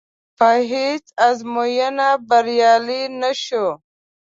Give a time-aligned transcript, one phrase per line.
[0.37, 3.67] په هېڅ ازموینه بریالی نه شو.